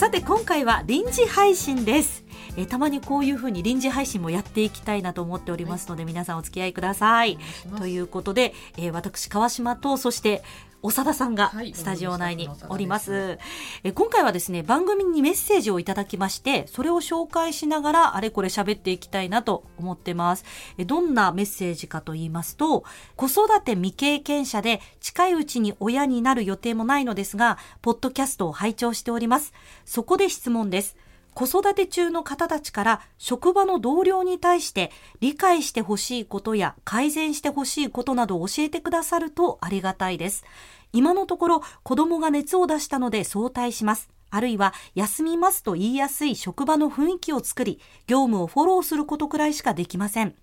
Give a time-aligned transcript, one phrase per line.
[0.00, 2.24] さて今回は臨時配信です。
[2.56, 7.38] えーたまにこういうふうに臨時配信もやっていきたいなと思っておりますので、皆さんお付き合いください。
[7.76, 10.42] ということで、えー私川島とそして
[10.82, 13.38] 長田さんがはいスタジオ内におります。
[13.84, 20.44] おえ今回はですね、番組にメッセージをいただきまして、それを紹介しながらあれこれ喋っていきたいなと思ってます。
[20.78, 22.84] えどんなメッセージかと言いますと、
[23.16, 29.52] 子育て未経験者で近いうちに親になる予定もないのですが、ポッドキャストを拝聴しております。
[29.84, 30.96] そこで質問です。
[31.40, 34.90] 子育て中の方たちから職場の同僚に対して
[35.20, 40.44] 理解してほしいことや改善してほしいことなどを教えてくださるとありがたいです。
[40.92, 44.10] 今のところ子供が熱を出したので早退します。
[44.28, 50.34] あるいは休みますと言いやすい職場の雰囲気を作り、業務をフォローすることくらいしかできません。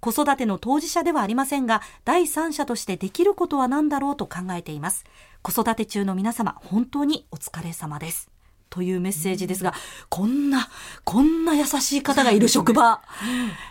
[0.00, 5.04] 子育ての当事者ではありませんが、第三者としてできることは何だろうと考えています。
[5.40, 8.28] 子育て中の皆様、本当にお疲れ様です。
[8.72, 9.74] というメッセージですが、
[10.08, 10.70] こんな、
[11.04, 13.02] こんな優しい方がいる職場、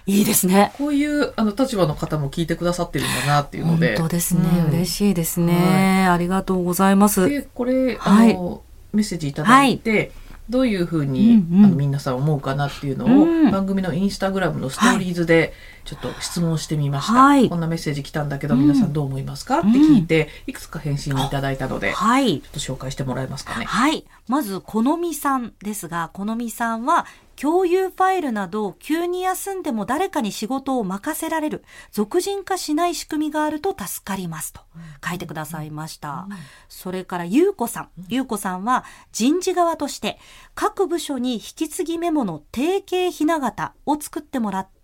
[0.06, 0.72] いいですね。
[0.78, 3.96] こういうあの立場の方も聞いてくださってるんだなっていうの本で。
[3.98, 4.70] 当ですね、うん。
[4.70, 7.28] 嬉しいですね、ありがとうございます。
[7.28, 8.32] でこれ、はい。
[8.32, 8.62] あの
[8.94, 10.12] メッセージいただいて、
[10.52, 11.66] どういうふうに、うんうん。
[11.66, 13.52] あの皆さん思うかなっていうのを、うん。
[13.52, 15.54] 番組のインスタグラムのストーリーズで
[15.86, 17.50] ちょっと質問してみました、はい。
[17.50, 18.62] こんなメッセージ来たんだけど、うん。
[18.62, 19.60] 皆さんどう思いますか？
[19.60, 22.38] って聞いていくつか返信をいただいたので、ちょはい。
[22.38, 23.66] っと紹介してもらえますかね。
[23.66, 24.06] はい。
[24.28, 27.06] まず、このみさんですが、このみさんは、
[27.42, 34.62] 共有ファイルなど、急に休んでも誰かに仕事を任せられる、俗人化しない仕組みがあると助かりますと
[35.04, 36.28] 書いてくださいました。
[36.70, 37.90] それから、ゆうこさん。
[38.10, 40.20] ゆうこさんは、人事側として、
[40.54, 44.81] 各部署に引き継ぎメモの定型ひな形を作ってもらって、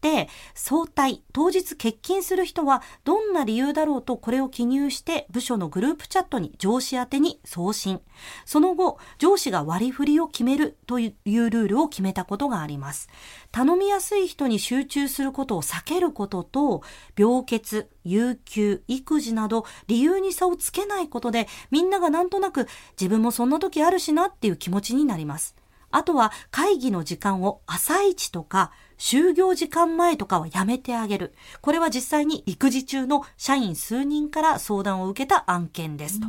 [0.53, 8.01] 早退、当日欠勤する人は、どんな理由だろうとこれを記入して、部署のグループチャットに上司宛てに送信。
[8.45, 13.09] その後、上司が割り振りを決めるというルールを決めたことがあります。
[13.51, 16.81] 頼みやすい人に集中することを避けることと、
[17.17, 22.67] 病欠、有給、育児など理由に差をつけないことで、みんながなんとなく
[22.99, 25.55] 自分もそんな時あるしなっていう気持ちになります。
[25.89, 31.33] あとは会議の時間を朝一とか就業時間前とかはやめてあげる。
[31.61, 36.27] これは実際に育児中の社員数人から相談を受けた案件ですと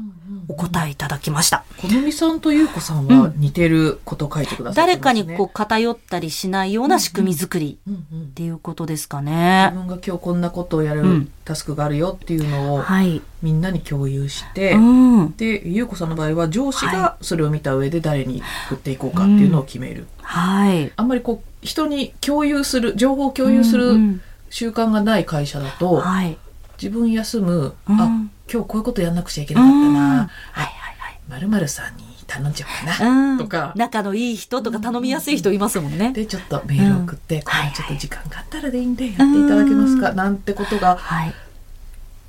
[0.49, 1.65] お答えいただきました。
[1.81, 5.25] このみさんとゆうこさんは似てることを書いてくださって誰ますね。
[5.25, 9.71] かにこう偏ったりしないような仕組み作りうんうんっていうことですか自ね。
[9.75, 13.23] 分が今日こんなことをやるうんタスクがあるよっていうのをはい。
[13.41, 14.79] みんなに共有して、う
[15.27, 15.37] ん。
[15.37, 20.18] で優子さんの場合は上司はがそれを見た上で誰に振っていこうかっていうのを決める、はい。
[20.31, 24.21] あんまりこう人に共有する情報を共有するうんうん。
[24.51, 26.39] 習慣がない会社だと、はい。
[26.81, 28.01] 自分休む、うん。
[28.01, 28.07] あ
[28.51, 29.95] 今日こういうことやんなくちゃいけなかったうん。
[29.95, 30.19] な、はい
[30.57, 30.67] はい
[30.99, 31.21] はい。
[31.29, 33.39] まるまるさんに頼んじゃおうかな、うん。
[33.39, 33.73] とか。
[33.77, 36.13] 仲のいい人とか頼みやすい人いますもんね。
[36.13, 37.43] でちょっとメール送って、うん。
[37.43, 41.35] これちょっと時間があったらでいいんでやっていただけますか、なんてことがはい。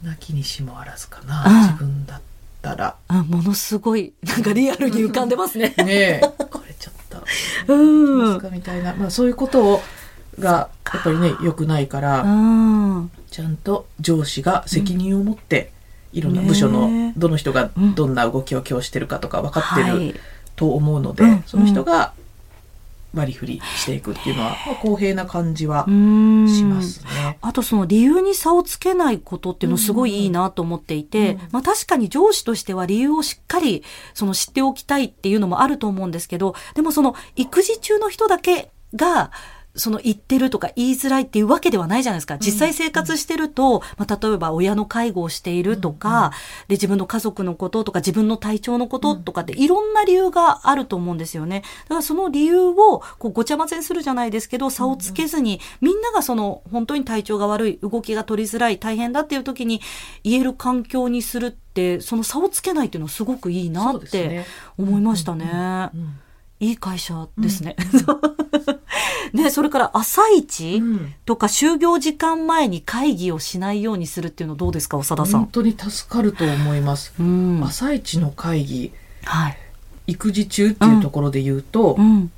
[0.03, 1.61] なきにしもあらずかな、うん。
[1.61, 2.21] 自分だっ
[2.61, 2.95] たら。
[3.07, 5.73] あものすごい、なんかリアルに浮かんでますね。
[5.77, 6.21] ね
[7.67, 8.05] うん。
[8.05, 9.81] できますかみたいな、まあ、そういうことを
[10.39, 13.11] がやっぱりね良くないから、うん。
[13.29, 15.71] ちゃんと上司が責任を持って、
[16.13, 17.13] いろんな部署ねのえ。
[17.17, 20.15] どの人がうんどんな動きを今日してるかとか分かってるはい。
[20.55, 21.43] と思うので、うん。
[21.45, 22.13] その人が
[23.13, 26.47] 割り振りしていくっていうのは、まあ、公平な感じはうん。
[26.47, 27.37] しますね。
[27.41, 31.39] あとその理由に差をつけないことっていうのすごいいいなと思っていて、うん。
[31.51, 33.83] まあ確かに上司としては理由をしっかり
[34.13, 39.31] その知っておきたいっていうのもあると思うんですけど、でもその育児中の人だけが
[39.75, 42.37] その言ってるとか言いづらいっていうわけではないじゃないですか。
[42.37, 46.31] 実際生活してると、まあ、例えば親の介護をしているとか、
[46.67, 51.63] で自分の家族のこととか自分の体調のこととかっていろんな理由があると思うんですよね。
[51.83, 59.81] だからその理由をこうごちゃ混ぜにするじゃないですけど、差をつけずに、みんながその本当に体調が悪い、動きが取りづらい、大変だっていう時に
[60.23, 64.45] 言える環境にするって、その差をつけないっていうのはすごくいいなって
[64.77, 65.89] 思いましたね。
[65.93, 66.19] うん
[66.59, 67.75] いい会社ですね。
[69.33, 75.41] ね、それから朝一、うんとか就業時間前に会議をしないようにするっていうのどうですか長田さん？
[75.41, 77.13] 本当に助かると思います。
[77.19, 77.61] うん。
[77.63, 78.91] 朝一の会議
[79.23, 79.57] はい。
[80.07, 82.31] 育児中っていうところで言うと、うん。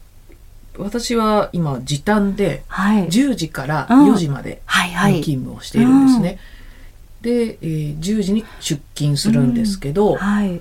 [0.77, 3.07] 私は今時短ではい。
[3.07, 4.62] 10時からうん4時まで。
[5.21, 6.38] 勤務をしているんですね。
[7.21, 10.59] で、えー10時に出勤するんですけど、はい。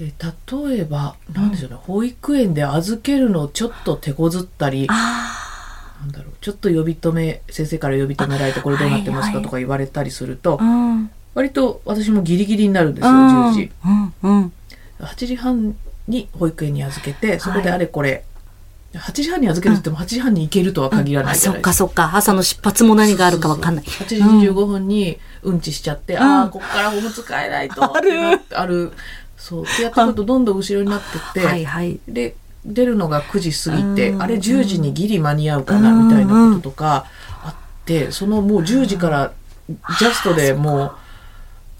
[0.00, 10.64] えー例えばなんでしょうね、保育園で預けるのをちょっと手こずったりあなんだろうちょっと呼び止め先生から呼び止められてこれどうなってますはいはいかとか言われたりすると、あ。
[10.64, 11.10] うん。
[11.34, 13.70] 割と私もギリギリになるんですようん10時。
[13.84, 14.14] うん。
[14.22, 14.52] うん。
[15.00, 18.24] 8時半に保育園に預けてそこであれこれ、
[18.94, 21.70] 8時半に預けるって言っても8時半に行けるとは限らないじゃそっないですか。
[21.70, 22.16] かそっか。
[22.16, 23.84] 朝の出発も何があるかわかんない。
[23.84, 28.92] そうそうそう8時25分にうんちしちゃって、ああこっからおむつ替えないとあるある
[29.38, 29.62] そう。
[29.62, 31.98] ってやってくるとどんどん後ろになってって、はいはい。
[32.06, 32.34] で
[32.66, 34.22] 出るのが9時過ぎて、うん。
[34.22, 37.06] あれ10時にギリ間に合うかなみたいなこととか
[37.42, 39.32] あってそのもう10時から
[39.68, 40.92] ジャストでもう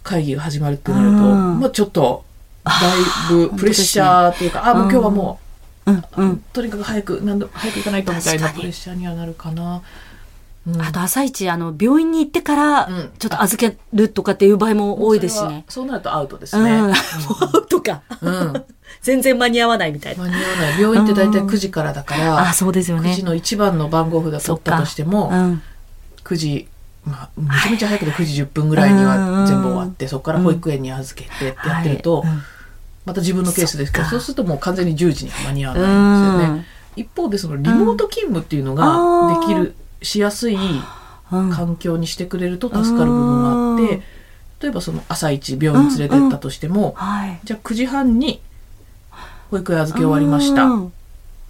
[0.02, 1.60] 会議が始まるってなると、うん。
[1.60, 2.24] まあちょっと
[2.64, 5.40] だいぶプレッシャーっていうか、あもう今日はも
[5.86, 5.94] うん。
[5.96, 6.38] う、うん。
[6.52, 9.82] とにかく早く何度早く行かないとみたいなプレッシャーにはなるかな。
[10.74, 15.64] うんあと朝一、あの、病院に行ってからうん、ちょっと預けるとかっていう場合も多いですしね。
[15.68, 16.64] そうなるとアウトですうん。
[16.64, 16.94] ね。
[17.68, 18.02] とか。
[18.20, 18.64] うんうん
[19.02, 20.24] 全然間に合わないみたいな。
[20.24, 23.22] 間に合わない病院って大体9時からだから、あ、そうですよ9ね時。
[23.22, 25.62] の一番の番号札取ったとしても、うん。
[26.24, 26.68] 9時、
[27.04, 32.24] まあ、めちゃめちゃ早くて9時10分ぐらいには全部終わって、そこから保育園に預けてってやってると、
[33.04, 36.66] また自分のケースですけどそうするともう完全に10時には間に合わないんですよね。
[36.96, 40.56] 一方でそのリモート勤務っていうのうんができる、しやすい
[41.30, 41.50] うん。
[41.50, 44.02] 環境にしてくれると助かる部分があって、うん。
[44.60, 47.40] 例えばその朝一病院連れてったとしても、はい。
[47.44, 48.40] じゃあ9時半に
[49.50, 50.64] 保育園預け終わりました。
[50.64, 50.92] うん。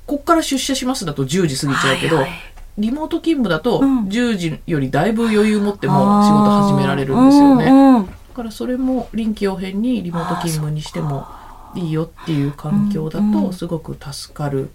[0.07, 2.39] こっから出社しますだと10時過ぎちゃうけど、はいはい
[2.79, 4.05] リモート勤務だとうん。
[4.07, 7.65] 10時よりだいぶ余裕持っても仕事始められるんですよね。
[7.65, 7.97] だうん。
[7.97, 8.07] うん。
[8.07, 11.27] からそれも臨機応変にリモート勤務にしても
[11.75, 14.71] いいよっていう環境だとすごく助かる。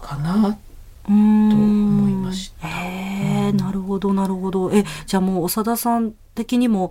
[0.00, 0.56] かな。
[1.04, 2.68] と思いました。
[2.68, 4.70] へえ、なるほど、なるほど。
[4.72, 6.90] え、じゃあもう長田さん的にも、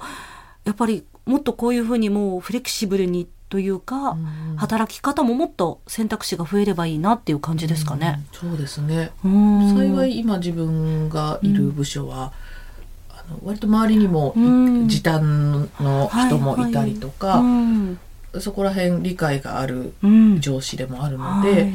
[0.66, 4.56] やっぱりもっとこういうふうにもうフレキシブルにというか、うん。
[4.58, 8.22] 働き方ももっと選択肢が増えればいいなっていう感じですかね。
[8.44, 9.12] うんそうですね。
[9.24, 9.76] うん。
[9.76, 12.34] 幸い今自分がいる部署は、
[13.10, 14.90] あの割と周りにもうん。
[14.90, 18.00] 時短の人もいたりとか、うん。
[18.40, 20.42] そこら辺理解があるうん。
[20.42, 21.74] 上司でもあるので、はい。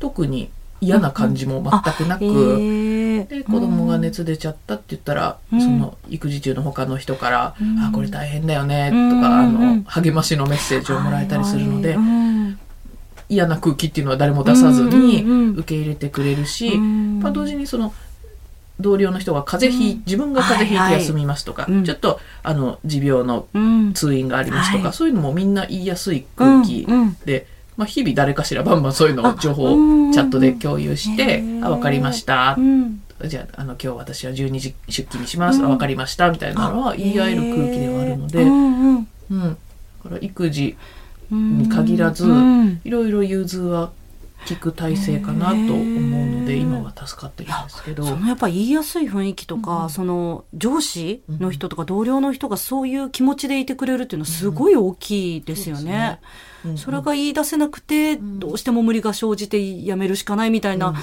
[0.00, 0.50] 特に
[0.82, 5.60] 嫌な感じも全くなく、へえで子供が熱出ちゃったって言ったら、うん。
[5.60, 7.78] その育児中の他の人から「うん。
[7.78, 9.76] あこれ大変だよね」とか、うんあうん。
[9.78, 11.96] の励ましのメッセージをもらえたりするので、
[13.28, 15.54] 嫌な空気っていうのは誰も出さずにうんうんうん。
[15.58, 17.20] 受け入れてくれるし、うん。
[17.22, 17.94] まあ、同時にその
[18.80, 21.80] 同僚の人が風邪ひい、うん自分が風邪ひいて休みますとか、はいはい。
[21.80, 21.84] うん。
[21.86, 23.92] ちょっとあの持病のうん。
[23.92, 24.92] 通院がありますとか、はい。
[24.92, 27.16] そういうのもみんな言いやすい空気うんうん。
[27.24, 27.46] で、
[27.82, 33.02] まあ、日々誰かしらバンバンそういうのを情報をうんチャットで共有してへー「あ分かりました」うん。
[33.24, 35.66] じゃああの今日私は12時出勤にします、うん。
[35.66, 36.30] あ分かりました。
[36.30, 39.08] みたいなのは言い合える空気ではあるので、ううんん。
[39.30, 39.40] うん。
[39.40, 40.76] だから育児
[41.30, 41.58] うん。
[41.58, 42.80] に限らずうん。
[42.84, 43.90] いろいろ融通は
[44.48, 48.04] 効く体制かなと思うので今は助かってるんですけど。
[48.04, 49.90] そのやっぱ言いやすい雰囲気とか、うん。
[49.90, 56.18] その上司の人とか同僚の人がそういう気持ちでいてくれるっていうのはすごい大きいですよね。
[56.22, 56.28] うん
[56.76, 58.38] それが言い出せなくて、ん。
[58.38, 60.94] どうしても無理が生じて辞めるしかないみたいうんな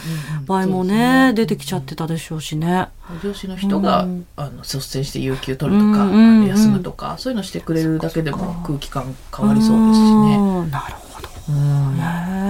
[0.46, 2.88] 場合もね、出てきちゃってたでしょうしね。
[3.22, 4.26] 上司の人が、うん。
[4.38, 6.06] あの率先して有給取るとか、
[6.48, 10.38] 休むとかそういうのしてくれるだけでも空気感変わりそうですしね。
[10.38, 11.28] うんなるほど。
[11.50, 11.98] うん。
[11.98, 12.04] ね
[12.46, 12.49] え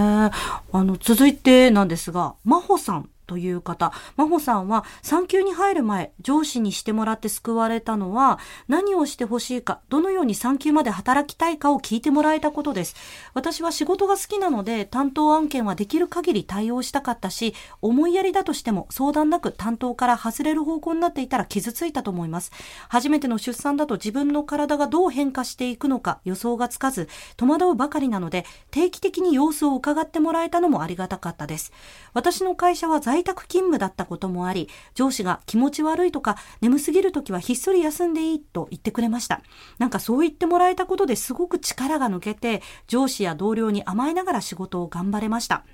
[0.71, 3.09] あの続いてなんですが真帆さん。
[3.29, 3.93] という方。
[4.17, 12.95] 真帆さんは産休に入る前上司にしてもらって救われたのは何をしてほしいかどのように産休まで働きたいかを聞いてもらえたことです。
[13.35, 22.51] 私は仕事が好きなので担当案件はできる限り対応したかったし思いやりだとしても相談なく担当から外れる方向になっていたら傷ついたと思います。
[22.89, 27.07] 初めての出産だと自分の体がどう変化していくのか予想がつかず
[27.37, 31.71] 戸惑うばかりなので定期的に様子を伺ってもらえたのもありがたかったです。
[32.13, 39.41] 私の会社は在在宅勤務だったこともあり上司が気持ち悪いとか眠すぎる時はひっそり休んでいいと言ってくれました。
[39.77, 45.65] なんかそう言ってもらえたことですごく力が抜けて上司や同僚に甘えながら仕事を頑張れました。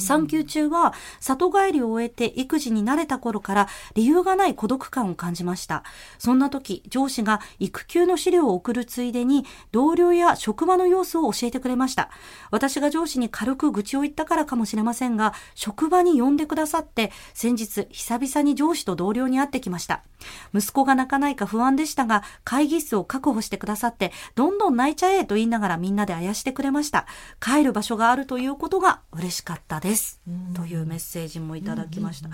[0.00, 5.84] 産休中は里帰りを終えて育児に慣れた頃から理由がない孤独感を感じました。
[6.18, 12.10] そんな時上司が育休の資料を送るついでに同僚や職場の様子を教えてくれました。
[12.50, 20.02] 私が上司に軽く愚痴を言ったからかもしれませんが職場に呼んでくださって先日久々に上司と同僚に会ってきました。
[20.54, 27.06] 息子が泣かないか不安でしたが会議室を確保してくださってどんどん泣いちゃえと言いながらみんなであやしてくれました。
[27.40, 29.87] 帰る場所があるということが嬉しかったです、
[30.54, 32.30] というメッセージもいただきました、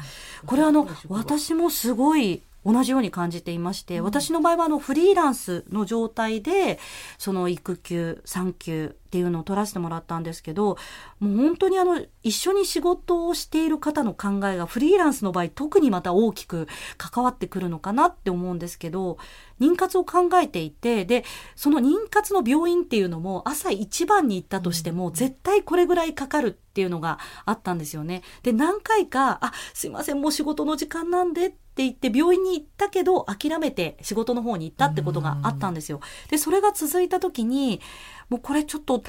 [0.47, 6.79] これあの私もすごい同じように感じていまして、私の場合はあのフリーランスの状態で
[7.19, 10.77] その育休産休っていうのを取らせてもらったんですけど
[11.21, 16.67] もう本当にあの一緒に仕事をしている方の考えがフリーランスの場合特にまた大きく
[16.99, 19.19] 関わってくるのかなって思うんですけど
[19.61, 28.23] 妊活を考えていてでその妊活の病院っていうのも朝一番に行ったとしても絶対これぐらいかかるっていうのがあったんですよね。
[28.43, 36.01] で何回か「あすいませんもう仕事の時間なんで」って言って病院に行ったけど諦めて仕事の方に行ったってことがあったんですよ。
[36.31, 37.81] でそれが続いた時に
[38.29, 39.03] もうこれちょっと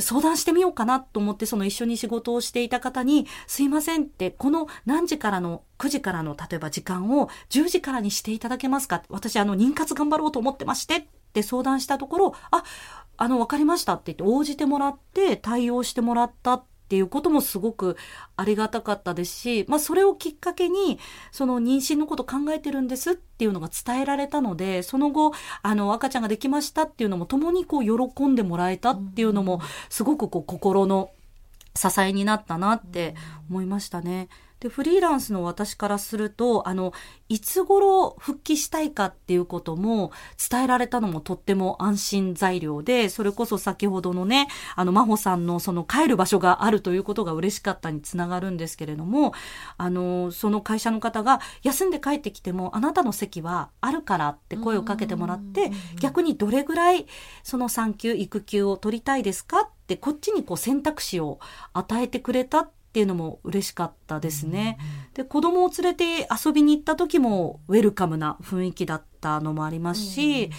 [0.00, 9.02] 相談してみようかなと思ってその一緒に仕事をしていた方に「すいません」ってこの何時からの9時からの例えば時間を10時からにしていただけますか？
[9.10, 12.64] 私あの妊活頑張ろうと思ってましてって相談したところ「あ
[13.18, 17.96] あの分かりました」って言って応じてもらって対応してもらったってっていうこともすごく
[18.36, 20.98] ありがたかったですし、まあ、それをきっかけに
[21.32, 31.10] その妊娠のこと考えてるんですっていうのが伝えられたのでその後あの赤ちゃんができましたっていうのも共にこう喜んでもらえたっていうのもすごくこう心の
[31.74, 33.14] 支えになったなって
[33.50, 34.28] 思いましたね。
[34.64, 36.94] でフリーランスの私からするとあの
[37.28, 40.10] いつ頃復帰したいかっていうことも
[40.50, 49.34] 伝えられたのもとっても安心材料でそれこそ先ほどのねあの真帆さんのその帰る場所があるということが嬉しかったにつながるんですけれども
[49.76, 57.06] あのその会社の方が休んで帰ってきてもあなたの席はあるからって声をかけてもらって逆にどれぐらい
[57.42, 61.38] その産休育休を取りたいですかってこっちにこう選択肢を
[61.74, 64.78] 与えてくれたってっていうのも嬉しかったですね。
[65.14, 70.50] で子供を連れて遊びに行った時もウェルカムな雰囲気だったのもありますし、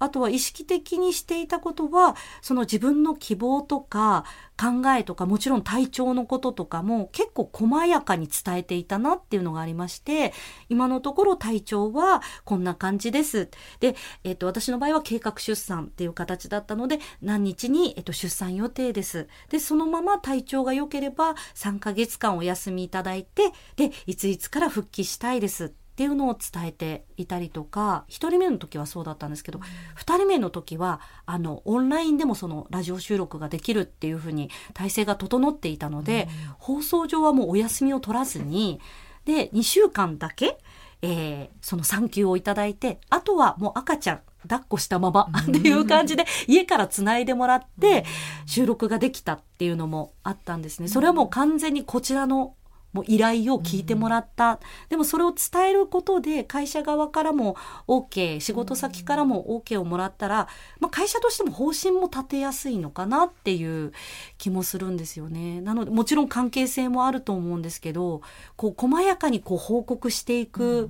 [0.00, 4.24] あとは意識的にしていたことはその自分の希望とか
[4.58, 10.32] 考えとかもちろん体調のこととかも結構細やかに伝えていたなっていうのがありまして
[10.70, 13.50] 今のところ体調はこんな感じです。
[13.80, 19.28] で、えっと、私の場合は計画出産っていう形だったので何日に、えっと、出産予定です。
[19.50, 29.64] でそのまま体調が良ければ3ヶ月間お休みいただいてでいついつから復帰したいですっていうのを伝えていたりとか1人目の時はそうだったんですけど、うん、
[29.98, 38.80] 2人目の時はあのオンラインでもそのラジオ収録ができるっていうふうに体制が整っていたので、うん、放送上はもうお休みを取らずに
[39.26, 40.56] で2週間だけ、
[41.02, 48.06] えー、その産休をいただいてあとはもう赤ちゃん抱っこしたままっていう感じで家からつないでもらって
[48.46, 50.88] 収録ができたっていうのもあったんですね。
[50.88, 52.54] それはもう完全にこちらの
[52.92, 57.56] もう依頼を聞いてもらった、うん、でもそれを伝えることで会社側からも
[57.86, 60.48] OK 仕事先からも OK をもらったら、
[60.80, 63.92] まあ、会社としても方針も立てやすいのかなっていう
[64.38, 65.60] 気もするんですよね。
[65.60, 68.22] なのでもちろん関係性もあると思うんですけど
[68.56, 70.88] こう細やかにこう報告していく、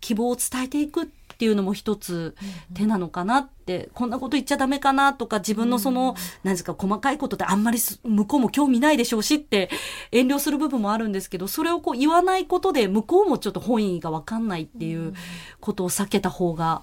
[0.00, 2.34] 希望を伝えていくっていうのも一つ
[2.74, 9.70] 手なのかなって、こんなこと言っちゃダメかなとか自分のその、何ですか細かいことってあんまり向こうも興味ないでしょうしって
[10.12, 15.14] 遠慮する部分もあるんですけどそれをこう言わないことで向こうもちょっと本意が分かんないっていう
[15.60, 16.82] ことを避けた方が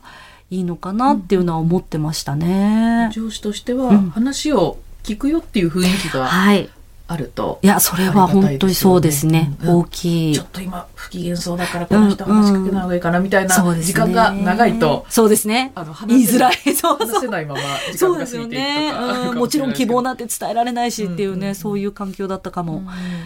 [0.50, 3.10] いいのかなっていうのは思ってましたね。
[3.14, 6.70] 上司としては話を聞くよっていう雰囲気が、はい
[7.08, 7.60] あると。
[7.62, 10.36] いやそれは本当にそうですね、うん、大きい。
[10.36, 15.72] ちょっと今不機嫌そうだからこの人話しかけない方がいいかなみたいな時間が長いと、そうですね。
[15.76, 16.56] あの言いづらい。
[16.76, 17.62] そう話せないまま
[17.92, 22.84] 時間が過ぎていくとか、ね、もちろん希望なんて伝えられないしっていうね、うん、そういう環境だったかも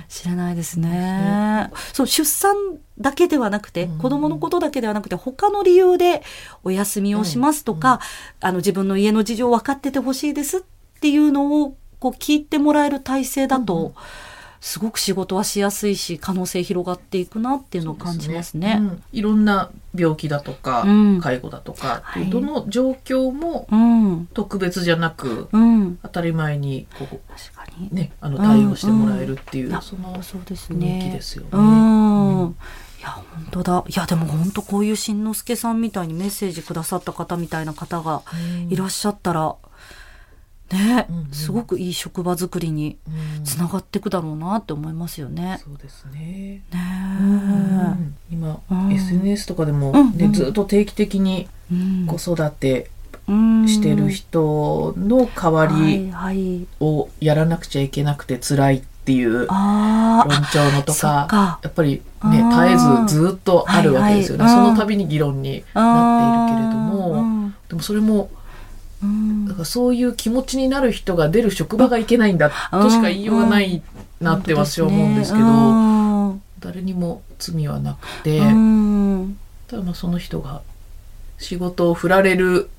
[0.08, 2.56] しれないですね、そう出産
[3.00, 6.22] だけではなくて、子供のことだけではなくて他の理由で
[6.64, 8.00] お休みをしますとか、
[8.40, 10.62] あの自分の家の事情分かっててほしいですっ
[11.00, 13.94] ていうのをこう聞いてもらえる体制だと、うん、
[14.60, 18.74] すごく仕事はしやすいし可能性広がっていくなっていうのを感じますね。
[18.74, 18.80] すね。
[18.80, 20.84] うん、いろんな病気だとか、
[21.22, 23.68] 介護だとか、はい、どの状況も
[24.34, 25.48] 特別じゃなく、
[26.02, 31.50] 当たり前にここ確かに、ね、あの対応してもらえるっていう、その雰囲気ですよね。
[31.54, 32.56] うん。
[33.00, 33.84] いや本当だ。
[33.88, 38.24] いやでも本当こういうしんのすけさんみたいにメッセージくださった方みたいな方が
[38.70, 39.56] いらっしゃったら、
[40.74, 42.98] ね、うんうん、すごくいい職場作りに
[43.44, 45.60] つながっていくだろうなって思いますよね。
[45.64, 46.20] そうですね。
[46.20, 46.64] ね、
[47.20, 51.48] うん、今、うん、SNS とかでも、ね、ずっと定期的に
[52.08, 52.90] 子育て
[53.68, 64.56] してる人の代わりをやらなくちゃいけなくて辛いっていう論調のとかやっぱりね絶えずずっとあるわけですよね、はい。
[64.56, 68.30] はい、その度に議論になっているけれどもでもそれも
[69.48, 73.82] だからそういう気持ちになる人が出る職場がいけないんだとしか言いようがない
[74.20, 78.46] なって私は思うんですけど、誰にも罪はなくて、た
[79.78, 80.62] だまあその人が
[81.40, 82.70] 仕事を振られる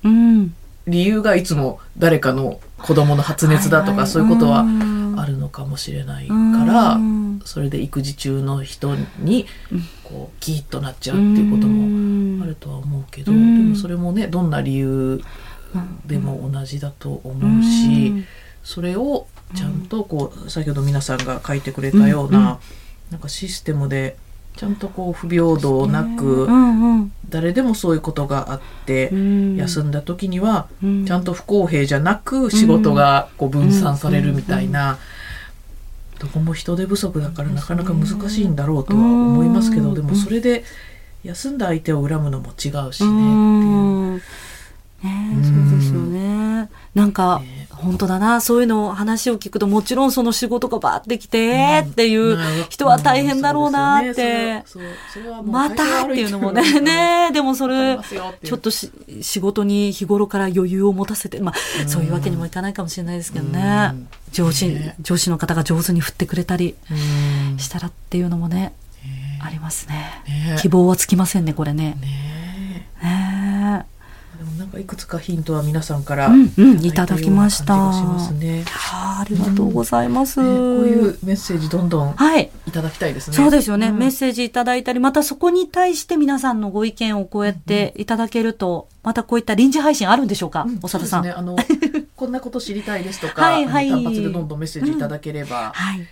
[0.87, 4.65] 理由がいつも誰かの子供の発熱だとかそういうことは
[5.17, 6.33] あるのかもしれないか
[6.65, 6.97] ら
[7.45, 9.45] それで育児中の人に
[10.03, 15.21] こうギーッとなっちゃうっていうこともあるとは思うけどでもそれもねどんな理由
[16.05, 18.25] でも同じだと思うし
[18.63, 22.59] それをちゃんとこう先ほど皆さんが書いてくれたような
[23.11, 24.17] なんかシステムで
[24.55, 26.47] ちゃんとこう不平等なく、
[27.27, 29.11] 誰でもそういうことがあって、
[29.57, 34.99] 休んだ時には、ちゃんと不公平じゃなく仕事がこう分散されるみたいな、
[36.19, 40.63] どこも人手不足だからなかなか難しいんだろうとは思いますけど、でもそれで
[41.23, 43.92] 休んだ相手を恨むのも違うしねっていう。
[45.03, 46.69] ね、そうですよね。
[46.95, 47.63] なんか、ね。
[47.83, 52.37] 本当だな、そういうの話を聞くと、もちろんその仕事がバーってきて、っていう
[52.69, 54.63] 人は大変だろうなって。
[55.43, 56.05] また？
[56.05, 57.31] っていうのもね、 ね。
[57.33, 57.99] でもそれ、
[58.43, 58.89] ちょっとし
[59.21, 63.93] 仕事に日頃から余裕を持たせて、まあ、そういうわけにもいかないかもしれないですけどね。
[64.31, 66.75] 上司、上司の方が上手に振ってくれたり
[67.57, 68.73] したらっていうのもね、
[69.41, 70.57] ありますね。
[70.61, 71.97] 希望はつきませんね、これね。
[71.99, 72.87] ね。
[73.03, 73.85] ね
[74.43, 77.75] でもなんかいくつかヒントは皆さんから、うんうん、いただきました。
[78.33, 82.71] ね、はあ、ありがとうございます、うんね、こういうメッセージどんどんい。
[82.71, 83.37] ただきたいですね。
[83.37, 91.23] はい、そうですよね、うん、メッセージいただいたり、またそこに対して皆さんのご意見をこうやっていただけると、またこういった臨時配信あるんでしょうか、長田さん。
[91.23, 91.55] ね、あの
[92.17, 95.71] こんなこと知りたいですとか、は いはい、単発でどんどんメッセージいただければ。
[95.73, 96.05] はい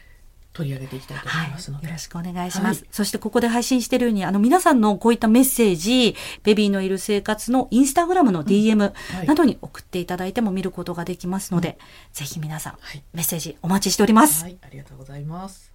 [0.53, 8.93] 取り上げていきたいと思いますので、はい、よろしくお願いします、はい、そしてここで配信しているようにあの皆さんのこういったメッセージベビーのいる生活のインスタグラムの DM
[9.25, 11.75] などに送っていただいても見ることができますので、うん、
[12.13, 12.73] ぜひ皆さん、
[13.13, 15.70] メッセージお待ちしております、ありがとうございます